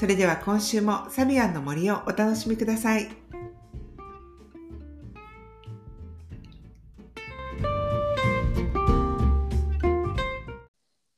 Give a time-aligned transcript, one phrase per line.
[0.00, 3.10] それでは今週もサビアンの森をお楽しみください。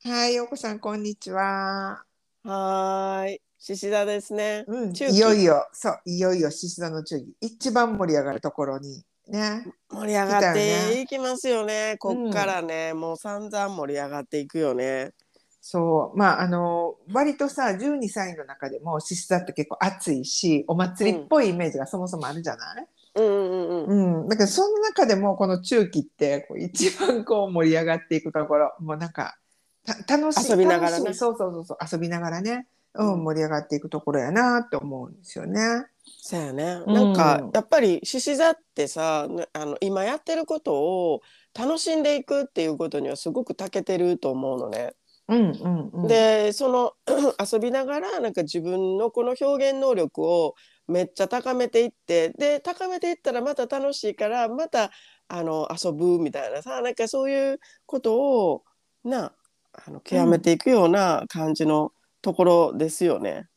[0.03, 2.03] はい、ようこさんこんにちは。
[2.43, 4.65] はーい、獅子座ですね。
[4.67, 9.65] うん、いよいよ、そう、いよいよ獅子座の中期、一番盛り上がるところにね。
[9.89, 11.95] 盛り上がってねいきますよね。
[11.99, 15.13] こっからね、もう散々盛り上がっていくよね。
[15.65, 23.25] そう、まあ、あの、割とさ、12歳の中でも獅子座って結構熱いし、お祭りっぽいイメージがそもそもあるじゃない、うん。
[23.25, 24.21] うんうん。
[24.21, 29.37] うん、だけどその中でもこの中期ってこう一番こう盛り上がっていくところもうなんか
[29.85, 31.13] た楽しい遊びながらね。
[31.13, 31.77] そうそうそうそう。
[31.89, 33.23] 遊びながらね、うんうん。
[33.23, 35.85] 盛り上がっていくところやなって思うんですよね。
[36.21, 36.81] そうやね。
[36.85, 36.93] うん。
[36.93, 41.21] なんか、やっぱり獅子座ってさ、ねあの今やってることを
[41.57, 44.93] 楽しんでいくっていうことにはすごく長けてると思うのね。
[45.29, 46.93] うんうん、でその
[47.51, 50.55] 遊びながらなんか自分のこの表現能力を
[50.87, 54.91] めっちゃ高めていってで高めていったらまた楽しいからまた
[55.29, 58.63] あの遊ぶみたいなさなんかそういうことを
[59.03, 59.33] な
[59.71, 63.47] あの極めていくような感じのところですよね。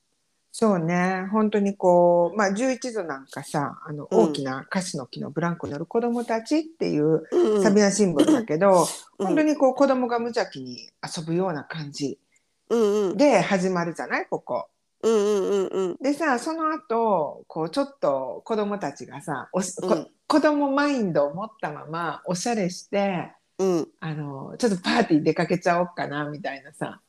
[0.58, 1.28] そうね。
[1.32, 4.18] 本当にこう、まあ、11度なんかさあのうん。
[4.30, 7.62] 大きな菓子の木のブランコに乗る子供たちっていううん。
[7.62, 8.86] サビアシンボルだけど、
[9.18, 9.26] うん。
[9.26, 12.18] 本当にこう子供が無邪気に遊ぶような感じ
[12.70, 14.26] で始まるじゃない？
[14.30, 14.68] ここ。
[15.02, 20.06] でさその後こうちょっと子供たちがさおし、こうん。
[20.26, 23.88] 子供マインドを持ったままおしゃれしてうん。
[24.00, 27.02] あのちょっとパーティー出かけちゃおうかなみたいなさ、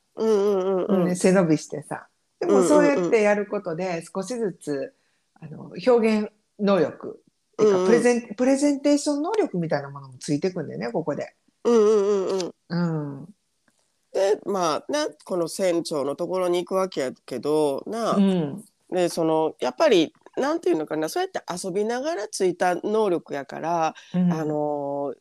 [1.16, 2.08] 背伸びしてさ
[2.40, 4.94] でもそうやってやることで少しずつ
[5.40, 7.20] あの表現能力
[7.54, 7.86] っていううんうん。
[7.86, 11.34] かプレゼン、プレゼンテーション能力みたいなものもついてくんだよねここで。
[11.64, 13.26] うんうんうんうん。
[14.14, 18.66] でまあなこの船長のところに行くわけやけどな、うん。
[18.90, 24.32] でそのやっぱりなんていうのかなそうやって遊びながらついた能力やから、うん。
[24.32, 25.14] あの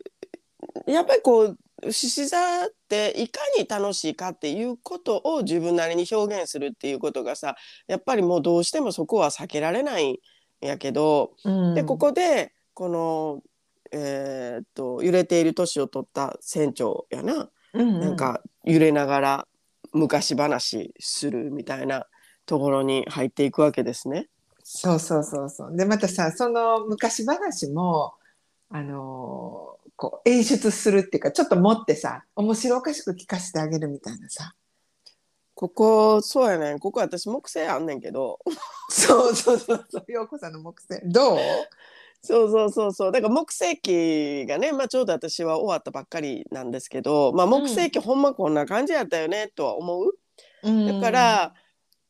[0.87, 1.59] やっぱりこう
[1.91, 7.57] 獅子座っていかに楽しいかっていうことを自分なりに表現するっていうことがさ
[7.87, 10.17] やっぱりもうどうしてもそこは避けられないん
[10.61, 13.43] やけど、うんでここでこの、
[13.93, 19.49] えーっと揺れている年を取った船長やな、うんなんか揺れながら
[19.93, 22.07] 昔話するみたいな
[22.47, 24.29] ところに入っていくわけですね。
[24.63, 25.77] そうそうそうそう。
[25.77, 28.15] でまたさその昔話も
[28.71, 34.53] あのーこう演出するっていうかちょっと持ってさ面白おかしく聞かせてあげるみたいなさ。
[35.55, 38.39] ここそうやねんここ私木星あんねんけど
[38.91, 40.05] そうそうそうそう。
[40.07, 41.39] 陽子さんの木星どう？
[42.21, 50.13] そうそうそうそうだから木星期がね、まあ、ちょうど私は終わったばっかりなんですけど、まあ、木星期ほんまこんな感じやったよねとは思う。
[50.63, 51.55] だから、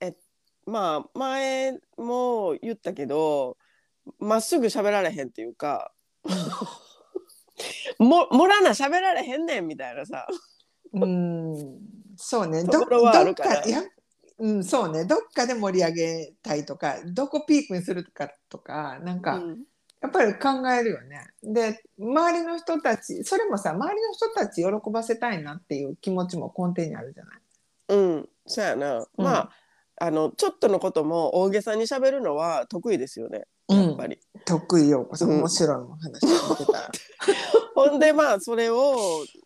[0.00, 0.16] え
[0.65, 3.56] まあ前も言ったけど
[4.19, 5.93] まっすぐ喋られへんっていうか
[7.98, 10.26] ももらな喋られへんねんみたいなさ。
[10.92, 11.78] うん、うん
[12.16, 12.64] そうね。
[12.64, 13.82] ところはあるからどっかいや。
[14.38, 15.04] うん、そうね。
[15.04, 19.65] どっかで盛り上げたいとか、どこピークにするかとか、なんか、うん
[20.03, 21.26] やっぱり考えるよね。
[21.42, 27.38] で、周りの人たち、それもさ、周りの人たち喜ばせたいなっていう気持ちも根底にあるじゃない。
[27.88, 29.06] うん、そうやな。
[29.16, 29.50] まあ、
[29.99, 33.45] あのちょっとのことも大げさに喋るのは得意ですよね。
[33.69, 34.19] やっぱり。
[34.45, 36.91] 得意ようん、うん面白い話聞いてたら。
[37.75, 38.97] ほんでまあそれを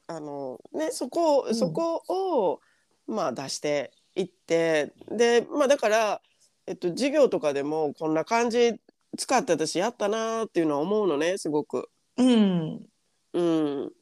[0.06, 2.60] あのねそこうんそこを、
[3.06, 6.20] まあ出していってでまあだから
[6.66, 8.80] えっと授業とかでもこんな感じ
[9.16, 11.88] 使って私やったなっていうのは思うのねすごく。
[12.16, 12.86] うん。
[13.32, 13.92] うん。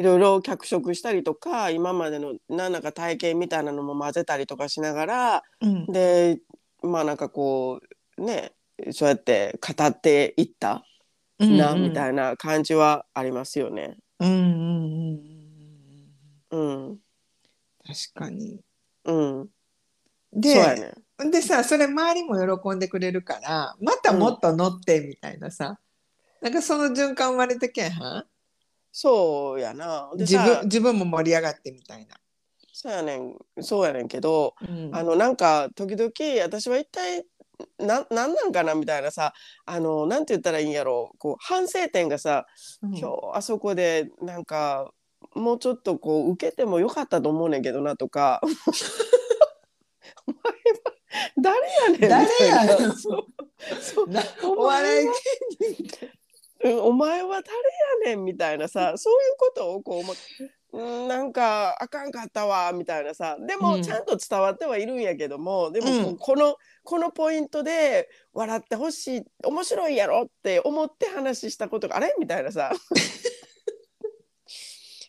[0.00, 5.86] いろいろ脚色したりとか今までの何らか体験みたいなのも混ぜたりとかしながらうん。
[5.86, 6.40] で
[6.82, 7.80] まあなんかこ
[8.16, 8.52] うね
[8.92, 10.86] そうやって語っていった
[11.38, 13.98] な、みたいいな感じはありますよね。
[14.18, 14.26] な。
[14.26, 14.40] うんうん
[16.50, 16.88] うんうん。
[16.88, 16.98] うん、
[17.86, 18.60] 確かに。
[19.04, 19.48] うん、
[20.32, 21.30] で、ね。
[21.30, 25.78] でさ、それ周りも喜んでくれるから、またもっと乗ってみたいなさ。
[26.40, 28.24] なんかその循環生まれてけんはん？
[28.92, 30.10] そうやな。
[30.16, 32.16] でさ自分、自分も盛り上がってみたいな。
[32.72, 34.90] そうやねん、そうやねんけど、うん。
[34.94, 36.10] あのなんか時々
[36.42, 37.24] 私は一体
[37.78, 39.34] ななんなんかなみたいなさ
[39.66, 41.18] あのなんて言ったらいいんやろう。
[41.18, 42.46] こう反省点がさ
[42.82, 42.96] うん。
[42.96, 44.92] 今日あそこでなんか
[45.34, 48.40] もうちょっとこう受けてもよかったと思うねんけどなとか。
[50.26, 50.50] お前は
[51.36, 52.96] 誰やねんみたいな誰やねん。
[52.96, 53.26] そう。
[53.80, 54.08] そう。
[54.08, 55.12] なおお笑い前は
[55.60, 56.19] うん
[56.62, 60.20] お前は誰やねんみたいなさそういうことをこう思って
[60.72, 63.36] うんなんかあかんかったわみたいなさ。
[63.40, 63.60] でうん。
[63.60, 66.16] もちゃんと伝わってはいるんやけども、でもこううん。
[66.16, 72.70] このこのポイントで笑ってほしい面白いやろって思って話したことがあれみたいなさ。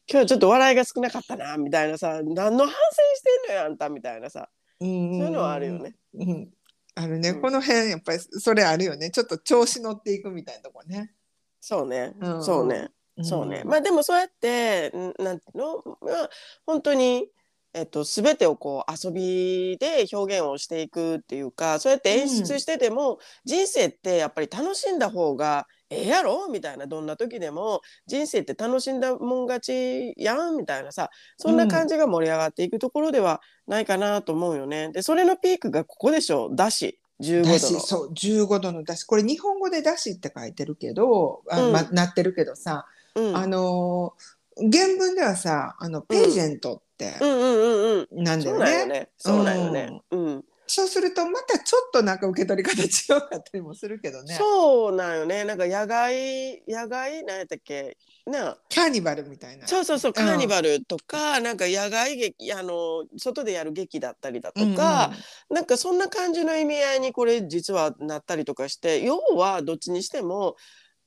[0.09, 2.21] 今日はちょっと笑いが少なかったなみたいなさ。
[2.23, 2.73] 何の反省
[3.15, 4.49] してんのよあんたみたいなさ。
[4.79, 5.77] そういそういうのはあるよ。
[5.77, 5.95] ね。
[6.15, 6.49] うん、
[6.95, 7.41] あるね、うん。
[7.41, 9.11] この辺やっぱりそれあるよね。
[9.11, 11.13] ちょっと調子乗っていくみたいなとこね。
[11.61, 12.43] そうね、うん。
[12.43, 12.89] そうね。
[13.21, 13.63] そうね。
[13.63, 16.29] まあ、あでもそうやってんなんていうの、まあ、
[16.65, 17.27] 本当に、
[17.73, 26.47] えっと、全てをこう遊びで表現をしていくっていうかそうやって演出してても、人生ってやっぱり楽しんだ方がええやろ？
[26.49, 34.89] みたいなどんな時でも人生って楽しんだもん勝ちやんみたいなさそんな感じが盛り上がっていくところではないかなと思うよね。
[34.93, 36.49] でそれのピークがここでしょ？
[36.55, 37.79] だし15度。
[37.79, 42.85] そう15度のだしこれ日本語でだしって書いてるけどあ、うんま、なってるけどさ、
[43.15, 48.99] うん、あのー原文ではさあのページェントってうんうんうんうんなんだよそうなんよね。
[48.99, 49.09] ね。
[49.17, 50.01] そうなんよね。
[50.11, 54.35] うんそうするとまたちょっとなんか受け取り方違うかったりもするけどね。
[54.35, 55.43] そうなんよね。
[55.43, 57.97] なんか野外野外なんやったっけ？
[58.25, 59.67] なカーニバルみたいな。
[59.67, 65.11] そうそうそうカーニバルとか、なんか野外劇あの外でやる劇だったりだとうんか、
[65.49, 70.55] なんかそんな感じの意味合いにこれ実はなったりとかして要はどっちにしても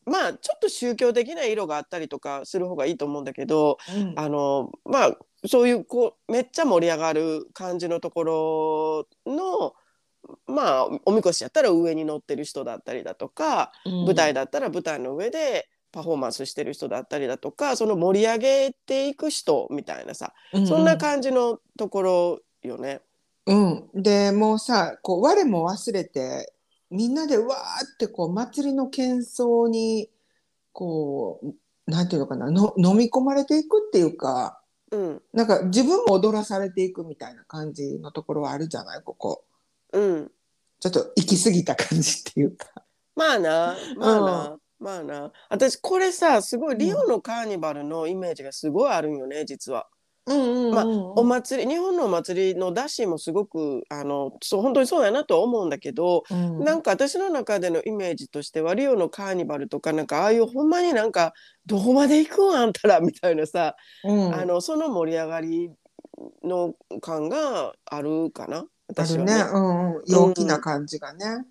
[0.06, 4.14] まあちょっと宗教的な色があったりとかする方がいいと思うんだけどうん。
[4.16, 9.74] あのまあそういうこうめっちゃ盛り上がる感じのところの
[10.46, 13.92] まあおみこしやったら上に乗ってる人だったりだとか、うん。
[14.04, 20.34] 舞台だったら舞台の上でパフォーマンスしてる人だったりだとかその盛り上げていく人みたいなさ、
[20.66, 23.00] そんな感じのところよね。
[23.46, 26.53] うん、でもうさこう我も忘れて
[26.94, 30.08] みんなでわーってこう祭りの喧騒に
[30.72, 34.60] こうなんていうのかなの飲み込まれていくっていうか
[34.90, 35.22] うん。
[35.32, 39.02] なんか自分も踊らされていくみたいな感じのところはあるじゃない？
[39.02, 39.44] ここ。
[39.92, 40.30] うん、
[40.78, 42.68] ちょっと行き過ぎた感じっていうか。
[43.16, 43.76] まあな。
[43.96, 45.32] まあな、まあな。
[45.48, 49.88] 私これさすごいリオのカーニバルのイメージがすごいあるんよね実は。
[50.26, 50.74] うんうんうん。
[50.74, 56.64] まあお祭り日本のお祭りの出汁もすごくあのそう本当にそうやなとは思うんだけど、うん。
[56.64, 61.34] なんか私の中でのイメージとしてはリオのカーニバルとかなんかああいうほんまになんか
[61.66, 64.34] どこまで行くんあんたらみたいなさ、うん。
[64.34, 65.70] あのその盛り上がり
[66.42, 68.58] の感があるかな？
[68.58, 69.32] あ私はね。
[69.32, 71.46] るね、うんうん、陽気な感じがね、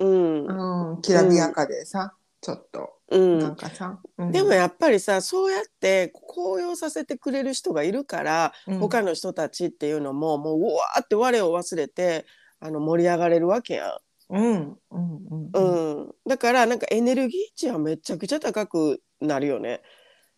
[0.00, 0.92] うん。
[0.92, 2.14] うん、きらびやかでさ、
[2.44, 3.38] ちょっとうん。
[3.38, 4.30] なんかさ、うん。
[4.30, 8.78] でもやっぱりさそうやって高揚させてくれる人がいるから、うん。
[8.80, 12.26] 他の人たちっていうのももううわーって我を忘れて
[12.60, 14.36] あの盛り上がれるわけやん。
[14.36, 16.08] うんうんうんううん。
[16.08, 19.80] ん、だからなんかエネルギー値はめちゃくちゃ高くなるよね。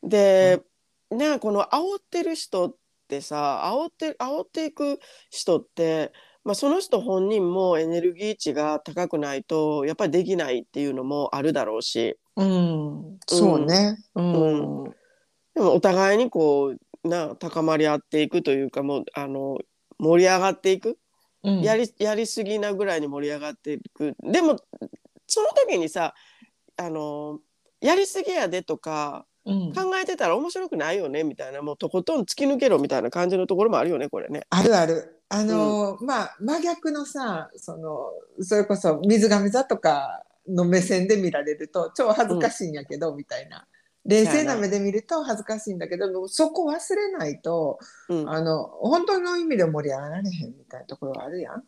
[0.05, 0.63] で、
[1.11, 2.75] ねこの煽ってる人っ
[3.09, 5.01] てさ煽って煽っていく
[5.31, 6.13] 人って、
[6.47, 13.97] まあ、その人本人もエネルギー値が高くないとやっぱりできないっていうのもあるだろうしうん、そうね。
[14.15, 14.85] うん。
[15.55, 19.59] でもお互いにこうな高まり合っていくというかもうあの
[19.99, 20.99] 盛り上がっていく
[21.43, 24.57] うんやりやりすぎなぐらいに盛り上がっていくでも
[25.27, 26.15] その時にさ
[26.77, 27.41] あの
[27.81, 34.43] やりすぎやでとかうん考えてたら面白くないよねみたいなもうとことん突き抜けろみたいな感じのところもあるよねこれね。
[34.51, 35.16] あるある。
[35.29, 43.67] あのーまあ真逆のさそのそれこそ水上座とかの目線で見られると超恥ずかしいんやけど、みたいな。
[44.09, 51.65] 冷静な目で見ると恥ずかしいんだけどそこ忘れないとうん、あの本当の意味で盛り上がられへんみたいなところはあるやん。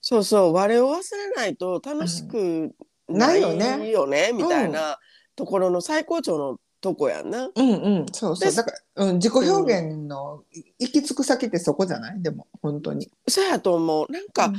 [0.00, 0.52] そうそう。
[0.54, 2.74] 我を忘れないと楽しく
[3.08, 3.76] ないよね。
[3.76, 4.98] ないよねみたいな
[5.34, 7.50] ところの最高潮のとこやんな。
[7.54, 8.06] うんうん。
[8.12, 8.50] そうそう。
[8.50, 10.44] でだから、うん、自己表現の
[10.78, 12.22] 行き着く先ってそこじゃない？
[12.22, 13.10] でも本当に。
[13.28, 14.12] そうやと思う。
[14.12, 14.52] なんか、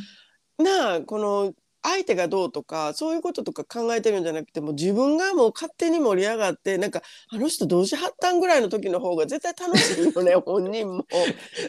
[0.57, 1.53] なあこの
[1.87, 11.05] 相手がどうとかそういうこととか考えてるんじゃなくてもう自分がもう勝手に盛り上がってなんかあの人同時発端ぐらいの時の方が絶対楽しいよね 本人も。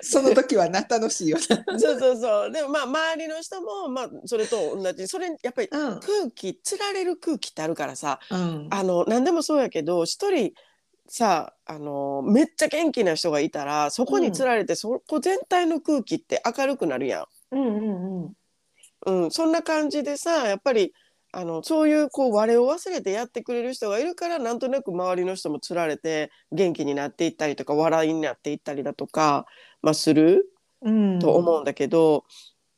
[0.02, 1.78] その時はな楽しいよな。
[1.78, 10.52] そうそうそうでもまあ周りの人もまあそれと同じそれやっぱりうん空気つられる空気ってあるからさうんあの何でもそうやけど一人
[11.06, 17.26] さあのめっちゃ元気な人がいたらそこにつられて、そこ全体の空気って明るくなるやん。
[17.52, 18.38] うんうんうん
[19.07, 20.93] うん、そんな感じでさやっぱり
[21.33, 29.47] あのそういうこう我を忘れてやってくれる人がいるからなんとなく周りの人もつられて元気になっていったりとか笑いになっていったりだとか、
[29.83, 30.50] まあ、する
[30.81, 32.25] うんと思うんだけど、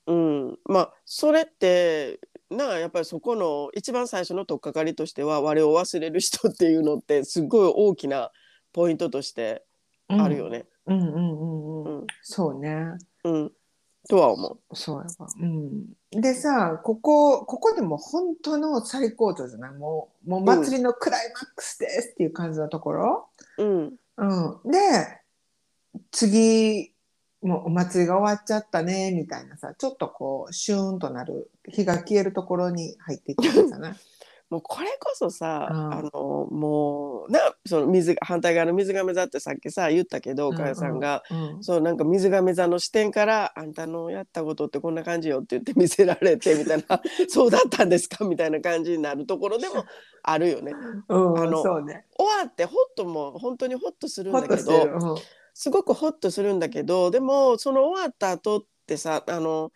[0.07, 2.19] うんまあそれって
[2.50, 8.31] なあやっぱりそこの一番最初の取っかかりとしては我を忘れる人っていうのってすごい大きな
[8.73, 9.62] ポイントとして
[10.09, 10.65] あるよね。
[10.87, 11.99] うんうんうんうん。
[12.00, 12.87] うんそうね。
[13.25, 13.53] うん、
[14.11, 14.76] とは思う。
[14.76, 15.29] そうやわ。
[15.40, 15.87] うん。
[16.11, 19.73] でさ、ここ、ここでも本当の最高潮じゃない？
[19.73, 23.29] もう、もう祭りのクライマックスですっていう感じのところ？
[23.59, 24.71] うんうん。
[24.71, 24.79] で、
[26.11, 26.93] 次、
[27.40, 33.95] もうお祭りが終わっちゃったね、みたいなさ、ちょっとこう、シューンとなる、日が消えるところに入っていったんじゃない？
[34.50, 35.95] もうこれこそさ、うん。
[35.95, 36.11] あの
[36.50, 40.99] もうなその水が反対側の水亀座ってさっきさ言ったけど岡谷さん。
[40.99, 41.64] が、うんうん。
[41.64, 49.85] そうなんか水亀座の視点から「あんたのやったことってこんな感じよ」って言って見せられてみたいな「そうだったんですか」みたいな感じになるところでも
[50.25, 50.73] あるよね。
[51.09, 52.07] うん、あのね。
[52.19, 55.16] 終わってホッとも本当にホッとするんだけど
[55.54, 59.73] すごくホッとするんだけどでもその終わった後ってさあの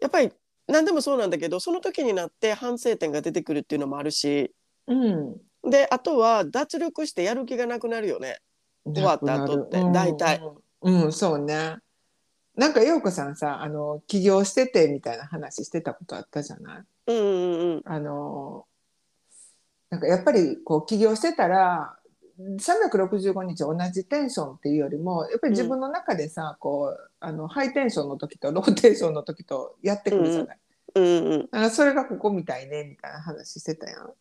[0.00, 0.32] やっぱり
[0.68, 4.52] 何でもそうなんだけどその時になって反省点が出てくるっていうのもあるし
[4.86, 5.36] うん。
[5.68, 8.38] であとは脱力してやる気がなくなるよね。
[8.84, 10.40] 終わった後って大体
[10.82, 11.78] うん、うん、そうね。
[12.54, 16.84] なんか陽子さんさ、あの起業しててみたいな話してたことあったじゃない？
[17.08, 18.64] うんうんうんあの
[19.90, 21.96] なんかやっぱりこう起業してたら
[22.40, 30.58] 365日同じテンションっていうよりもやっぱり自分の中でさ、こうあのハイテンションの時とローテンションの時とやってくるじゃない。
[30.94, 31.04] うん。
[31.04, 34.12] うんなんかそれがここみたいねみたいな話してたやん。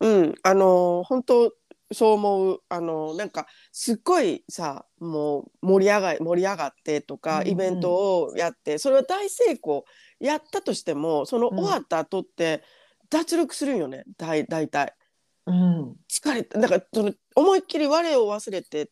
[0.00, 0.34] うん。
[0.42, 1.52] あの本当
[1.92, 2.60] そう思う。
[2.70, 9.84] あのなんかすっごいさもう盛り上が盛り上がってとか、イベントをやってそれは大成功
[10.18, 11.58] やったとしてもそのうん。
[11.58, 12.62] 終わった後って
[13.10, 14.04] 脱力するんよね。
[14.16, 14.94] 大大体。
[15.44, 15.94] うん。
[16.10, 16.58] 疲れた。
[16.58, 18.90] だからその思いっきり我を忘れて、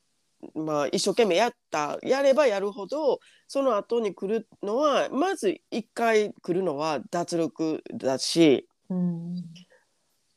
[0.54, 8.68] まあ、一生懸命やったやればやるほどその後に来るのはまず一回来るのは脱力だし。
[8.90, 9.34] うん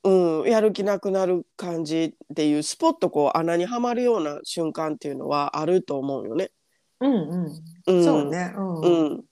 [0.04, 6.52] うん、やる気なくなる感じっていうスポッとこう穴にはまるような瞬間っていうのはあると思うよね。
[7.02, 8.26] うんうんうん、そう。
[8.30, 8.54] ね。
[8.56, 9.24] うん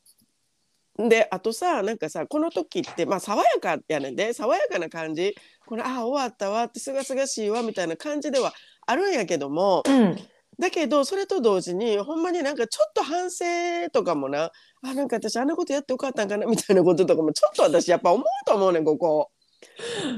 [0.98, 8.54] うん、であとさなんかさこの時ってまあ爽やかやねんで爽やかな感じこれああ終わったわってすがすがしいわみたいな感じでは
[8.86, 10.18] あるんやけどもうん
[10.60, 13.46] だけどそれと同時にほんまになんかちょっと反省
[13.92, 14.52] とかもな
[14.84, 19.32] あなんか私あんなことやってよかったんかなみたいなこととかもちょっと私やっぱ思うと思うねんここ。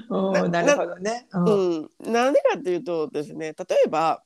[0.10, 1.28] うんなるほどね。
[1.32, 1.90] うん。
[2.06, 4.22] うん、なんでかっていうとですね例えば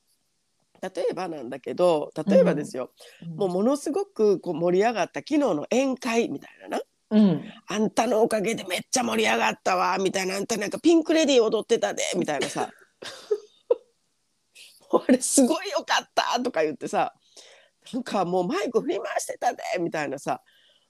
[0.82, 2.90] 例えばなんだけど例えばですよ、
[3.36, 6.82] もうものすごくこう盛り上がった昨日の宴会みたいなな。
[7.10, 7.44] うん。
[7.68, 10.36] あんたのおかげでめっちゃ盛り上がったわみたいな。
[10.36, 12.68] あんたなんかピンク・レディー踊ってたでみたいなさ
[15.08, 17.14] あれすごいよかったとか言ってさ
[17.92, 20.40] なんかもうマイク振り回してたでみたいなさ。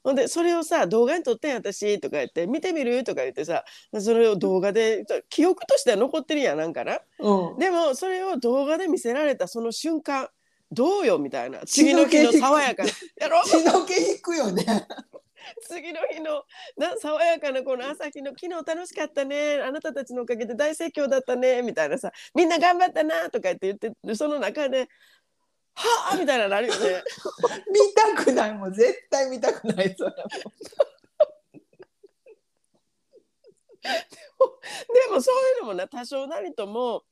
[0.05, 3.05] ほんでそれをさ動画に撮ってん私とか言って見てみる？
[3.05, 3.65] とか言ってさ
[4.01, 6.99] それを動画で記憶としては残ってるやんなんかな。
[7.21, 7.59] うん。
[7.59, 10.29] でもそれを動画で見せられたその瞬間
[10.73, 11.19] どうよ？
[11.21, 11.61] みたいな。
[11.67, 12.91] 次の日の爽やかな。
[13.17, 14.65] やろ 血の気引くよね。
[15.69, 16.45] 次の日の
[16.77, 19.61] な爽やかなこの朝日の昨日楽しかったね。
[19.61, 21.63] あなたたちのおかげで大盛況だったね。
[21.63, 24.89] みたいなさみんな頑張ったなとか言って言ってるその中で
[25.75, 27.03] はあみたいなのなるよね。
[27.71, 28.73] 見たくないもん。
[28.73, 29.95] 絶対見たくない。
[29.97, 30.17] それも。
[33.83, 33.91] で
[35.11, 37.03] もそういうのもな多少なりとも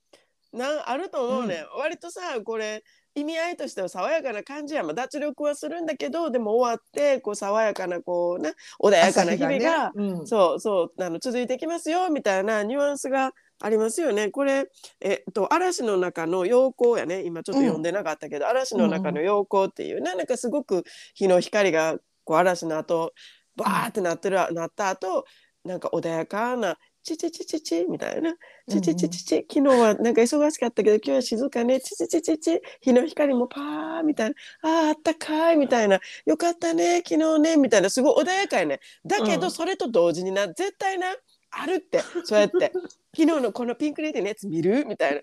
[0.53, 8.53] なあると思うね、ん、割とさこれ意味合いとしては爽やかな感じやまあ脱力はするんだけどでも終わってこう爽やかなこうな
[8.83, 10.11] 穏やかな日々が朝日ね。
[10.19, 10.27] うん。
[10.27, 14.31] そうそうあの続いていきますよみたいなニュアンスがありますよね。
[14.31, 17.25] これえっと嵐の中の陽光やね。
[17.25, 23.13] 今ちょっと読んでなかったけど、嵐の中の陽光っていうねなんかすごく日の光がこう嵐の後
[23.57, 25.25] バーってなってる、なった後
[25.65, 28.35] なんか穏やかなチチチチチみたいな
[28.71, 31.81] チチチチチ昨日はなんか忙しかったけど今日は静かね。
[31.81, 34.37] チチチチチ日の光もパーみたいな。
[34.63, 35.99] あーあったかいみたいな。
[36.25, 37.91] よかったね昨日ねみたいな。
[37.91, 38.81] すごい穏やかやね。
[39.05, 39.41] だけうん。
[39.41, 41.09] どそれと同時にな絶対な
[41.51, 42.01] あるって。
[42.25, 42.73] そうやって。
[43.17, 44.85] 昨日のこのピンクレディーのやつ見る？
[44.87, 45.21] みたいな。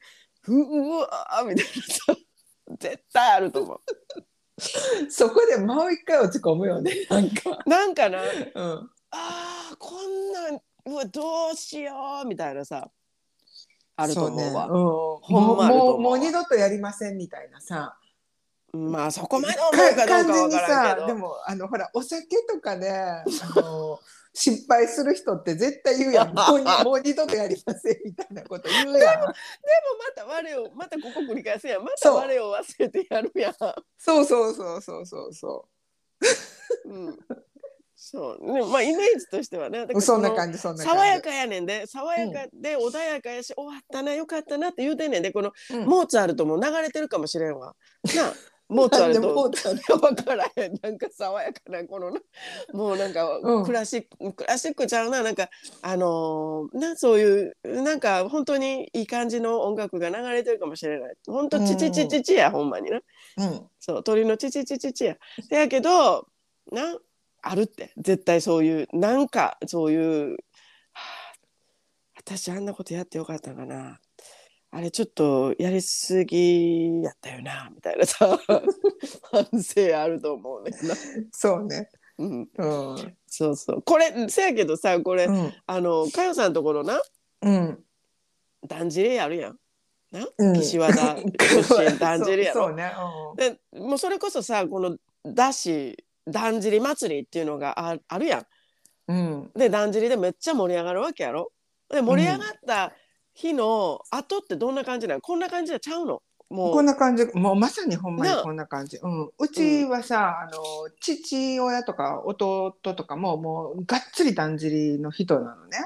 [0.50, 1.72] ううわーみたいな。
[1.72, 2.16] さ
[2.80, 3.80] 絶対あると思う。
[5.10, 7.60] そこでもう一回落ち込むよねなんか。
[7.66, 8.22] なんかな。
[8.22, 8.92] うん。
[9.12, 12.90] あーこんなんうわどうしようみたいなさ
[13.98, 14.68] あると思うわ。
[14.68, 17.98] そうねうんもうもう二度とやりませんみたいなさ。
[18.74, 21.08] まあそこまで思うかどうかわ完全にからんけど。
[21.08, 23.24] さでもあのほらお酒とかであ
[23.56, 24.00] の
[24.34, 26.34] 失敗する人って絶対言うやん。
[26.36, 29.20] もうにもう二度とやりませんみたいなこと言うやん。
[29.20, 29.34] でもま
[30.16, 31.84] た我をまたここ繰り返すやん。
[31.84, 33.54] また我を忘れてやるやん。
[33.54, 33.76] そう。
[33.98, 35.68] そうそうそうそうそ
[36.86, 37.20] うん、
[38.00, 38.54] そう。
[38.54, 39.88] ねまあイメージとしてはね。
[40.00, 41.00] そんな感じそんな感じ。
[41.00, 45.86] 爽やかやねんで爽やかで穏やかやし、終わったなよかったなって言うてんねんでこのうん。
[45.86, 47.76] モーツァルトも流れてるかもしれんわ。
[48.16, 48.34] なあ
[48.70, 49.34] モーツァルト。
[49.34, 50.74] ーツァル分からへん。
[50.84, 52.20] なんか爽やかなこのな
[52.74, 53.66] もうなんかうん。
[53.66, 55.50] クラシック、クラシックちゃうななんか
[55.82, 61.16] あのーなそういうなんか本当にいい感じの音楽が流れてるかもしれない。
[61.26, 63.00] 本当チチチチチや、ほんまにな。
[63.38, 63.68] うん。
[63.80, 65.18] そう鳥のチチチチチや。
[65.50, 66.28] せやけど
[66.72, 67.00] な
[67.42, 70.38] あるって絶対そういうなんかそういう、は
[70.94, 71.34] あ
[72.18, 74.00] 私あんなことやってよかったかな。
[74.70, 78.38] あれちょっとやりすぎやったよなみたいなさ
[79.32, 80.72] 反省あると思うね
[81.32, 81.90] そうね。
[82.18, 82.66] うん、う
[82.96, 83.18] ん。
[83.28, 83.82] そうそう。
[83.82, 85.54] これせやけどさこれ、うん。
[85.66, 87.02] あのかよさんのところな
[87.44, 87.84] うん。
[88.68, 89.60] だんじりあるやん。
[90.12, 90.54] な、うん。
[90.54, 92.24] 岸和田出身 だん。
[92.24, 92.66] じりやろ？
[92.66, 92.92] そうね。
[93.38, 95.96] でもうそれこそさこのだし
[96.28, 98.46] だんじり祭りっていうのがああるやん。
[99.08, 99.18] うん。
[99.18, 99.52] うん。
[99.56, 101.52] でだんじりでめっちゃ盛り上がるわけやろ。
[101.90, 102.94] で盛り上がった
[103.34, 106.22] 日の後ってどんな感じなのこんな感じじゃちゃうの？
[106.50, 108.98] もうこんな感じ、もうまさにほんまにこんな感じ。
[109.04, 109.30] うん。
[109.38, 110.62] うちはさ、あの、
[111.02, 115.78] 父親とか弟とかも、もうがっつりだんじりの人なのね。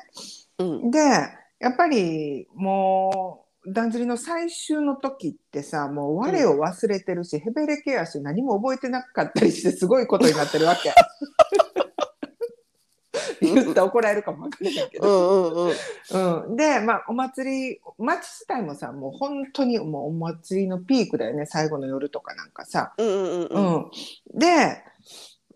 [0.59, 10.93] うんで、やっぱりもう、だんじりの最終の時ってさ、もう我を忘れてるし、ヘベレケやし、何も覚えてなかったりして、すごいことになってるわけ。
[13.41, 15.07] 言ったら怒られるかもわかんないけうど。
[15.09, 15.73] んうん
[16.11, 22.93] うんうん、で、まあ、お祭り、町自体もさ、もう本当にもうお祭りのピークだよね、最後の夜とかなんかさ。
[22.97, 24.39] うんうんうんううんん。
[24.39, 24.83] で、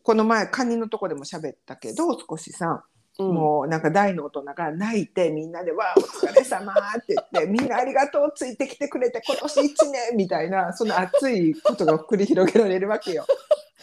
[0.04, 13.26] この前、カニのとこでも喋ったけど、少しさ、うんもうなんか大の大人が泣いて、みんなで、わあ、お疲れ様って言って、みんなありがとう、ついてきてくれて、今年一年みたいな、その熱いことが繰り広げられるわけよ。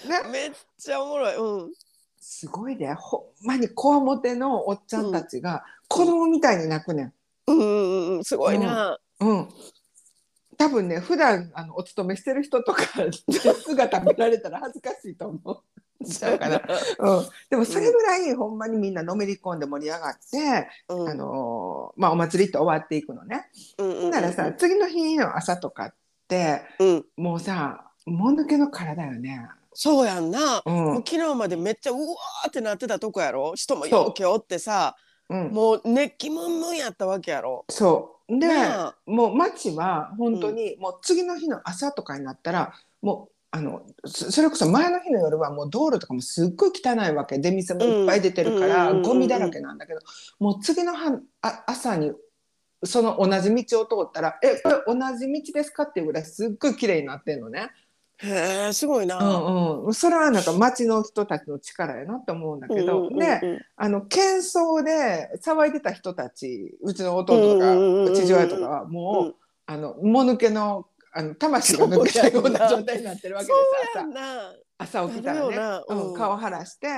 [0.07, 1.37] ね、めっちゃおもろい。
[1.37, 1.73] うん
[2.25, 7.13] すごいね、ほんまにこわもてのおっちゃんたちが、子供みたいに泣くねん。
[7.49, 8.99] うんうんうんすごいな。
[9.21, 9.49] うん。
[10.57, 12.85] 多分ね、普段あのお勤めしてる人とか
[13.65, 15.82] 姿見られたら恥ずかしいと思う。
[16.05, 16.57] ちゃうかな。
[16.99, 17.27] うん。
[17.51, 23.49] でもそれぐらいほんまにみんなのめり込んで盛り上がって、うんあのーまあお祭りって終わっていくのね。
[23.79, 25.95] うんうんうんならさ、次の日の朝とかっ
[26.29, 29.49] てうんもうさ、もぬけの体よね。
[29.75, 30.63] そうやんな。
[30.65, 33.55] うんもう昨日までめっちゃうわーってなってたとこやろ？
[33.55, 34.97] 人もようけおってさ
[35.29, 35.49] うん。
[35.51, 37.65] もう熱気ムンムンやったわけやろ？
[37.69, 38.39] そう。
[38.39, 38.49] で、
[39.05, 50.01] もう街は本当にもう次の日の朝とかになったら、もうあのそそれこそ前の日の夜はもう道路とかもすっごい汚いわけ出店もいっぱい出てるから、うんゴミだらけなんだけど、
[50.39, 52.13] もう次のはあ朝に
[52.83, 57.71] その同じ道を通ったら「えこれ同じ道ですか?」っていうぐらいすっごい綺麗になってんのね。
[58.23, 59.19] へえすごいな。
[59.19, 69.35] うんうん、それはなんか町の人たちの力やなって思うんだけど、うんうんうんであの喧騒で騒いでた人たちうちの弟とか、うんうん父親とかはもう、うん
[69.65, 73.63] あのもぬけのあの魂が抜けたような状態になってるわけでそう
[73.97, 74.55] やさんな。
[74.79, 75.57] 朝起きたらね。
[75.89, 76.89] うんうん、顔晴らして、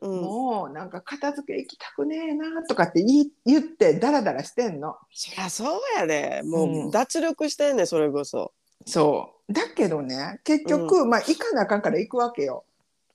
[0.00, 4.96] うん、もうなんか片付け行きたくねえなとかって言い言ってダラダラしてんの。
[5.12, 6.90] そりゃそうやでもう、うん。
[6.90, 8.52] 脱力してんねんそれこそ。
[8.86, 9.52] そう。
[9.52, 12.64] だけどね結局、まあ行かなあかんから行くわけよ。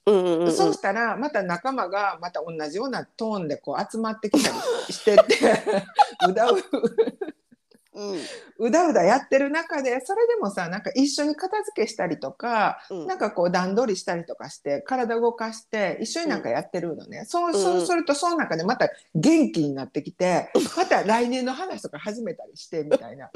[0.05, 4.55] うんうんうんうん、そうしたらまた仲間がまた同じようなトーンでこう集まってきたり
[4.93, 5.23] してて
[6.27, 6.57] うだう
[7.93, 8.19] うん。
[8.59, 13.07] うだうだやってる中でそれでもさなんか一緒に片付けしたりとか、うん。
[13.07, 17.53] なんかこう段取りしたりとかして体動かして一緒になんかやってるのね、そううん。
[17.53, 23.29] そうするとその中でまた元気になってきて また来年の話とか始めたりしてみたいな。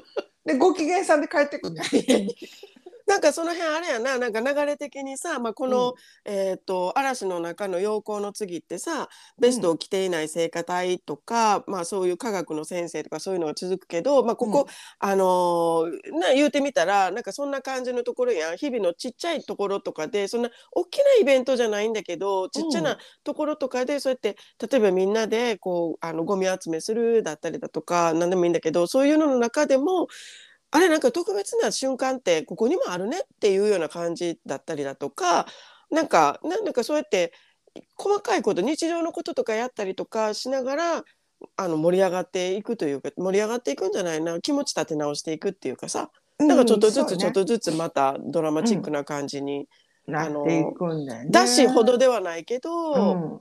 [0.45, 2.35] でご機嫌さんで帰ってくるね家に。
[3.07, 5.93] なんかその辺あれやななんか流れ的にさ、まあ、この、うん。
[6.25, 14.67] えー、と嵐の中の陽光の次ってさベストを着ていない聖歌隊とか、まあ、そういう科学の先生とかそういうのが続くけど、まあ、ここ、
[14.99, 18.57] あのーな言うてみたらなんかそんな感じのところやん。
[18.57, 22.85] 日々のちっちゃいところとかでそんな大きなイベントじゃないんだけどちっちゃうん。
[22.85, 30.07] なところとかでそうやって例えばみんなでこうあのゴミ集めするだったりだとか何でもいいんだけどそういうのの中でも
[30.75, 35.45] あれなんか特別な瞬間ってここにもあるねっていうような感じだったりだとか
[35.91, 37.31] なんかななんかそうやって
[37.95, 41.03] 細かいこと日常のこととかやったりとかしながら
[41.57, 46.09] あの盛り上がっていくというか盛り上がっていくんじゃないな気持ち立て直していくっていうかさ。
[46.39, 49.67] なんかちょっとずうんつちょっとずつまたドラマチックな感じに、
[50.07, 51.29] なっていくんだよね。
[51.29, 53.39] だしほどではないけど、うん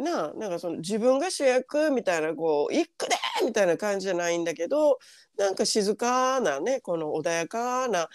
[0.00, 4.98] ななんかその自分が主役みたいなこう「行くで!」みたいな感じじゃないんだけど
[5.36, 8.08] なんか静かなねこの穏やかな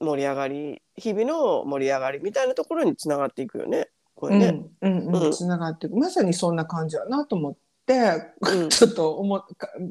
[0.00, 3.88] 盛り上がり日々の盛り上がりみたいなところにつながっていくよね。
[4.14, 4.62] これね。
[4.80, 9.44] うんうんうんつながっていくまさにそんな感じやなと思って、うん ちょっと思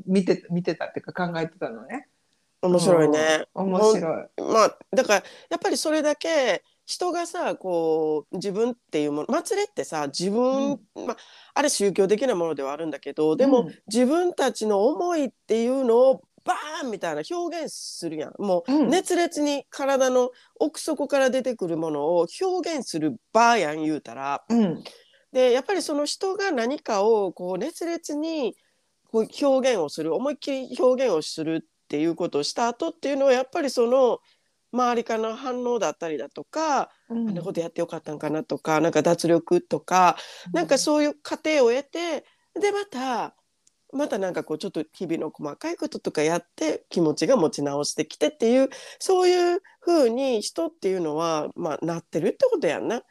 [0.05, 2.07] 見て見てたっていうか考えてたのね。
[2.61, 3.45] 面白いね。
[3.55, 4.41] うん面白い。
[4.41, 11.17] まあだからやっぱりそれだけ人がさこう自分っていうもの祭りってさ自分、まあ、
[11.55, 13.75] あれ宗教的なものではあるんだけどでも、うん。
[13.87, 18.33] 自分たちの思いっていうのをバーンみたいな表現するやん。
[18.37, 18.89] もう、うん。
[18.89, 24.43] 熱烈に体の奥底から出てくるものを表現する場やん言うたら。
[24.47, 24.83] うん。
[25.31, 28.55] でやっぱりその人が何かをこう熱烈に
[29.11, 34.19] こう表現をする思いっきり表現をするっていうことをした後っていうのはやっぱりその
[34.75, 37.29] 周りからの反応だったりだとか、うん。
[37.29, 40.17] あんなことやってよかったんかなとかなんか脱力とか、
[40.53, 42.25] なんかそういう過程を得て
[42.59, 43.35] でまた
[43.93, 53.03] またなんかこうちょっと日々の細かいこととかやって気持ちが持ち直してきてっていうそういう風に人っていうのは、まあ、なってるってことやんな。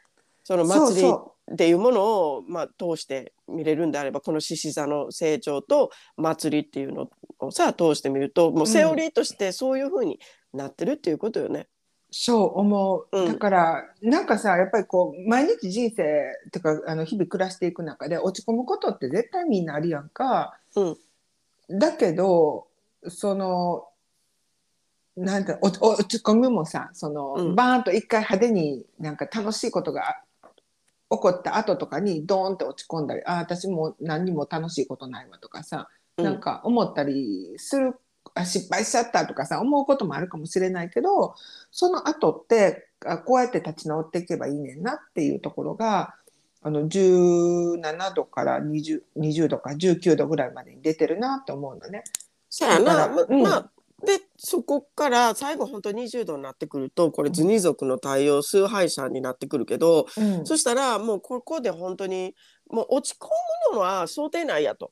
[0.43, 1.09] その祭り
[1.53, 10.19] っていうものを、まあ、通して見れるんであればこの獅子座の成長と祭りっていうのをさ通してみるともうセオリーとしてそういう風に
[10.55, 11.67] なってるっていうことよね。
[12.17, 13.27] そう思う、うん。
[13.27, 20.57] だからなんかさやっぱりこう毎日人生とかあの日々暮らしていく中で落ち込むことって絶対みんなあるやんか。
[20.75, 20.97] うん。
[21.77, 22.67] だけど
[23.07, 23.87] その
[25.17, 27.55] なんて落ち込みもさその、うん。
[27.55, 30.21] バーンと一回派手になんか楽しいことが
[31.09, 36.25] 起こった後とかにドーンって落ち込んだりあ私もう何にも楽しいことないわとかさ、うん。
[36.25, 37.95] なんか思ったりする
[38.35, 41.35] あ失敗しちゃったとかさ思うこともあるかもしれないけど
[41.71, 46.15] その後ってあこうやって立ち直っていけばいいねんなっていうところが
[46.61, 52.03] あの17度から 20, 20度か19度ぐらいまでに出てるなと思うのね。
[52.49, 53.69] そうやな、だからうんままあ
[54.03, 62.35] でそこから最後本当20度になってくるとこれ図二族の対応崇拝者になってくるけど、うんそしたらもうここで本当に
[62.69, 63.27] もう落ち込
[63.71, 64.91] むのは想定内やと。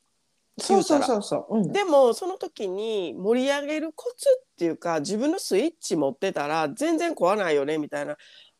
[0.57, 1.57] そうそうそうそう。
[1.57, 8.17] うん、でもその時に盛り上げるコツっていうか自分のスイッチ持ってたら全然壊ないよねみたいな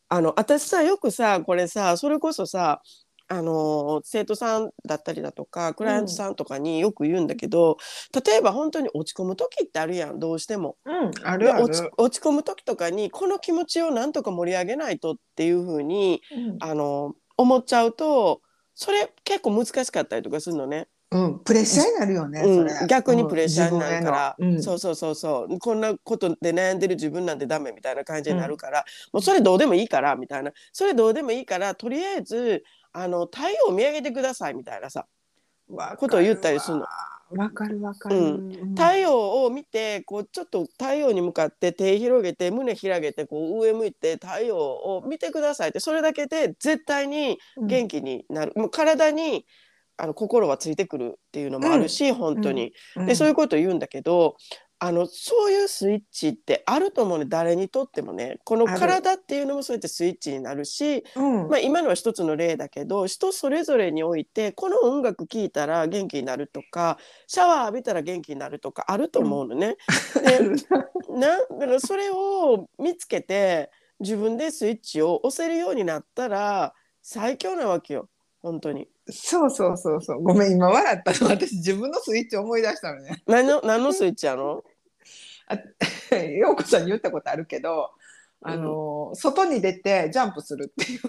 [0.10, 2.82] あの私さよくさこれさそれこそさ
[3.28, 7.78] あの生徒さんだったりだとかクライアントさんとかによく言うんだけど、
[8.14, 10.78] 例えば本当に落ち込む時ってあるやんどうしても。
[10.86, 11.64] うん、あでるある。
[11.64, 16.22] 落ち落ち込む時とかにこの気持ちをなんとか盛り上げないとっていう風に
[16.60, 18.42] あの思っちゃうと
[18.76, 20.88] それ結構難しかったりとかするのね。
[21.14, 22.42] うん、プレッシャーになるよね。
[22.42, 25.60] うん逆にプレッシャーになるから、うん、そうそうそうそう。
[25.60, 30.52] こんなことで悩んでる自分なんてダメみたいな感じになるから、もうそれどうでもいいからみたいな。
[30.72, 35.06] それどうでもいいからとりあえずあの太陽を見上げてくださいみたいなさ
[35.68, 36.86] わことを言ったりするの。
[37.36, 38.16] わかるわかる。
[38.16, 38.26] うん。
[38.26, 38.76] うん。
[38.76, 49.46] 太陽を見てこうちょっと太陽に向かって手広げて胸広げてこう上向いて太陽を見てくださいってそれだけで絶対に元気になる、もう体に
[49.98, 52.74] あの心はついてくるっていうのもあるし、本当に。
[52.96, 53.06] うん。
[53.06, 54.36] でそういうことを言うんだけど
[54.86, 58.40] あのそういうスイッチってあると思うね誰にとってもね。
[58.44, 61.48] この体っていうのもそうやってスイッチになるし、うん。
[61.48, 69.78] まあ、今のは一つの例だけど人それぞれにおいてこの音楽聴いたら元気になるとかシャワー浴びたら元気になるとかあると思うのね。
[70.22, 70.40] で
[71.18, 71.38] な。
[71.38, 78.10] だからそれを見つけて自分でスイッチを押せるようになったら最強なわけよ。
[78.42, 78.90] 本当に。
[79.10, 80.24] そうそうそうそう。
[80.24, 81.24] ごめん今笑った。
[81.24, 83.22] の 私自分のスイッチ思い出したのね。
[83.28, 84.64] 何の何のスイッチやの？
[85.48, 85.58] あ
[86.16, 87.92] 陽子さんに言ったことあるけど、
[88.42, 91.02] あの外に出てジャンプするっていう。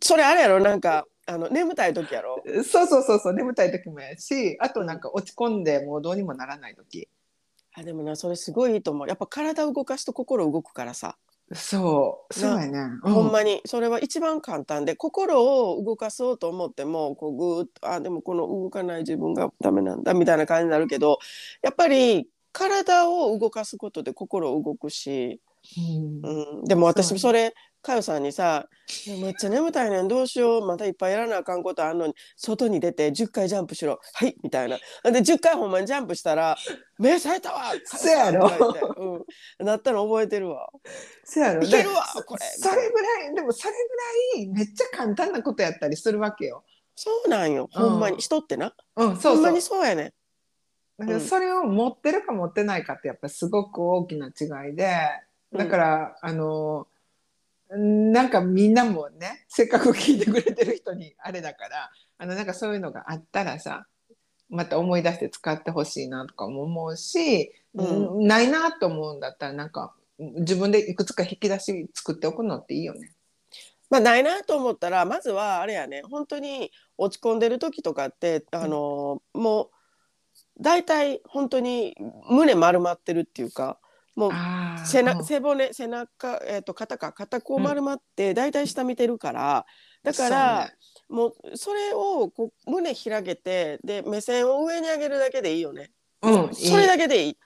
[0.00, 0.60] それあれやろ？
[0.60, 2.42] なんかあの眠たい時やろ？
[2.64, 7.08] そうそうそうそう眠たい時もやしあとなんか落ち込んでもうどうにもならない時。
[7.74, 9.08] あでもなそれすごいいいと思う。
[9.08, 11.16] やっぱ体を動かすと心動くからさ、
[11.54, 13.12] そうそうやね、うん。
[13.14, 13.62] ほんまに。
[13.64, 21.18] それは一番簡単で心を動かそうと思ってもこうぐーっとあでもこの動かない自分がダメなんだみたいな感じになるけど
[21.62, 25.40] やっぱり体を動かすことで心動くし、
[26.22, 26.58] うん。
[26.60, 27.54] うん、でも私そうそれ
[27.88, 28.68] かよさんにさ
[29.06, 34.78] 「いやめっちゃ眠たいねんどうしようまたいっぱいやらなあかんことあんのに外に出て10回ジャンプしろはい」みたいな。
[35.10, 36.56] で10回ほんまにジャンプしたら
[36.98, 39.24] 「目冴えたわ!」そうやろ
[39.58, 40.68] うん、なったの覚えてるわ。
[41.24, 41.62] そうやろ。
[41.62, 42.40] いけるわでこれ。
[42.56, 43.74] そそれぐらいでもそれ
[44.34, 46.64] ぐらいめっちゃ簡単なことやったりするわけよ。
[46.94, 47.68] そうなんよ。
[47.72, 48.20] ほんまに、うん。
[48.20, 48.74] 人ってな。
[48.96, 49.34] うん、そうそう。
[49.36, 50.12] ほんまにそうやね
[50.98, 51.24] だからうん。
[51.24, 54.92] それを持ってるか持ってないかってやっぱりすごく大きな違いで。
[55.52, 56.86] だから、あの
[57.70, 63.86] なんかみんなもねせっかく聞いてくれてる人にあれだからあのなんかそういうのがあったらさ
[64.48, 73.12] また思い出して使ってほしいなとかも思うし、うんないなと思うんだったらなんか自分でいくつか引き出し作っておくのっていいよね。
[73.90, 79.70] まあないなと思ったらまずはあれやね本当に落ち込んでる時とかってあの、もう
[80.60, 81.96] 大体本当に
[82.28, 83.78] 胸丸まってるっていうか
[84.18, 84.32] もう
[84.84, 89.64] 背なうん背骨背中、えー、と肩か肩こう丸まって大体下見てるから、
[90.02, 90.70] だから、
[91.08, 95.92] もうそれをこう胸開けてで目線を上に上げるだけでいいよね。
[96.20, 97.38] そうねうん、それだけでいい。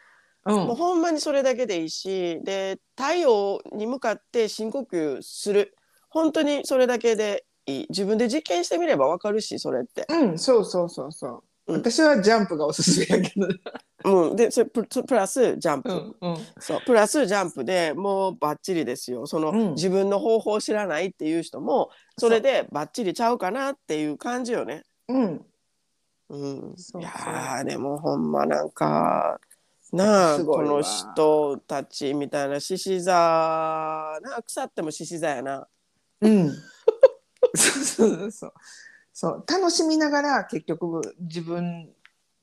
[0.47, 5.77] うんもうほんまにそれだけでいいしで太陽に向かって深呼吸する
[6.09, 10.07] 本当にそれだけでいい自分で実験してみればわかるしそれって。
[10.09, 11.45] うん、そうそうそうそう。
[11.67, 13.49] うん私はジャンプがおすすめやけど。
[14.05, 24.83] うん、でそれププラスジャンプ、うんうんそうプラスジャンプでもうバッチリですよその、うん自分の方法を知らないっていう人もそれでバッチリちゃうかなっていう感じよね。
[25.09, 25.47] うん。
[26.31, 29.39] うん、そうそういやーでもほんまなんか
[29.93, 35.69] なあこの人たちみたいな獅子座なあ腐っても獅子座やな。
[36.23, 36.51] うん。
[37.55, 38.53] そうそうそう。
[39.13, 41.91] そう楽しみながら結局自分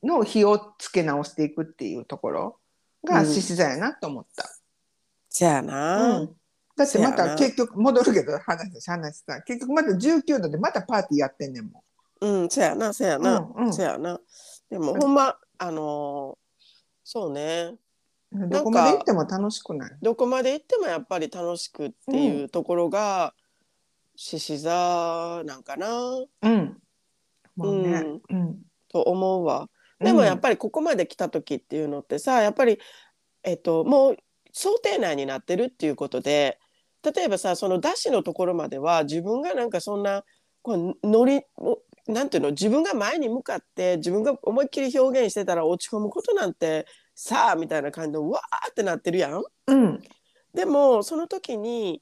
[0.04, 2.60] の火をつけ直していくっていうところ
[3.04, 4.46] がうん獅子座やなと思った。
[5.30, 6.36] せやな、うん
[6.76, 11.84] だってまた結局戻るけど話話した結局また19度でまたパーティーやってんねんも
[12.22, 14.20] うん、せやなせやな、うんうんせやな。
[14.70, 16.50] でもほんまあのー
[17.04, 17.80] そうねん。
[18.50, 19.92] どこまで行っても楽しくない。
[20.02, 23.34] どこまで行ってもやっぱり楽しくっていうところが
[24.22, 25.88] 獅子座なんかな
[26.42, 26.78] うん。
[27.56, 28.04] もうね。
[28.30, 28.58] うん。
[28.90, 29.70] と思うわ。
[29.98, 32.80] でもやっぱりここまで来た時っていうのってさやっぱり、
[33.44, 34.18] えっと、もう
[34.52, 36.60] 想定内になってるっていうことで
[37.02, 40.24] 例えばさその出しのところまでは自分がなんかそんな
[40.64, 49.44] こうノリをなんていうの自分が前に向かって自分が思いっきり表現してたら落ち込むことなんてさあみたいな感じでうわーってなってるやん。
[49.68, 50.02] うん。
[50.54, 52.02] でもその時に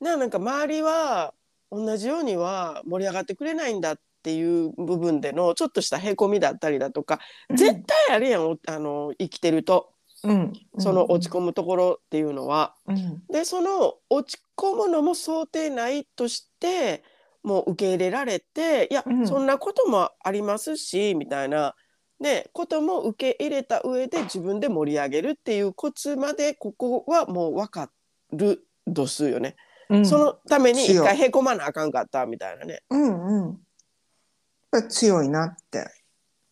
[0.00, 1.32] ななんか周りは
[1.70, 10.52] 同じようには盛り上がってくれないんだっていう部分でのちょっとしたへこみだったりだとか絶対あるやんおあの生きてるとうん。
[10.78, 12.74] その落ち込むところっていうのは。
[12.86, 13.22] うん。
[13.30, 17.04] でその落ち込むのも想定内として
[17.42, 21.74] もう受け入れられていや、うんそんなこともありますしみたいな、
[22.20, 27.90] ね、ことも受け入れた上で自分で盛り上げるっていうコツまでここはもう分か
[28.32, 29.56] る度数よね。
[29.90, 32.82] うんそのために一回へこまなあかんかったみたいなね。
[32.90, 33.48] うんうん。
[33.50, 35.86] やっぱ強いなって。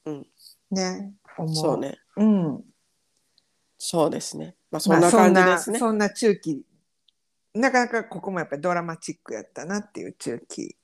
[0.04, 0.26] うん。
[0.70, 1.14] ね。
[1.38, 1.54] 思う。
[1.54, 1.78] そう。
[1.78, 1.98] ね。
[2.16, 2.64] うん。
[3.78, 4.54] そうですね。
[4.70, 5.78] まあそまあんな感じですね。
[5.78, 6.62] そんなそんな中期。
[7.54, 10.76] なかなかここもやっぱりドラマチックやったなっていう中期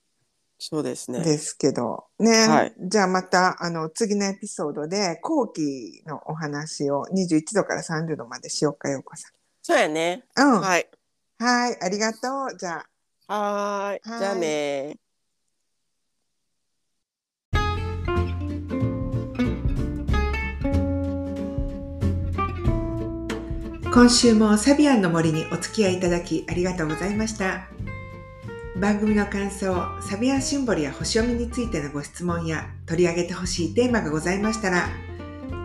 [0.59, 1.21] そうですね。
[1.23, 2.03] ですけど。
[2.19, 2.29] ね。
[2.47, 9.15] はいじゃあまた、あの、次のエピソードで後期のお話を21度から30度までしようかようこ
[9.61, 10.25] そうやね。
[10.35, 10.55] さん。
[10.55, 10.61] うん。
[10.61, 10.89] はい。
[11.39, 11.77] はい。
[11.81, 12.57] ありがとう。
[12.57, 12.85] じゃ
[13.27, 13.33] あ。
[13.33, 14.01] はーい。
[14.03, 14.97] はいじゃあね
[23.91, 27.67] 今週もサビアンの森にお付き合いいただきありがとうございました
[28.77, 34.87] 番組の感想サビアンシンボルや星読みについてのご質問や取り上げてほしいテーマがございましたら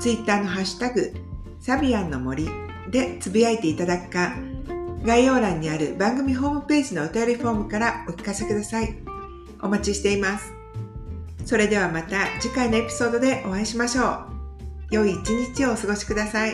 [0.00, 1.12] ツイッターのハッシュタグ
[1.60, 2.48] サビアンの森
[2.90, 4.34] でつぶやいていただくか
[5.04, 8.96] 概要欄にある番組ホームページのお便りフォームからお聞かせください。
[9.60, 10.52] お待ちしています。
[11.44, 14.26] それではまた次回のエピソードでお会いしましょう。
[14.90, 16.52] 良い一日をお過ごしください。